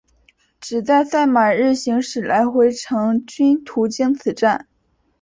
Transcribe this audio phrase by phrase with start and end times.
[0.59, 4.67] 只在赛马日行驶来回程均途经此站。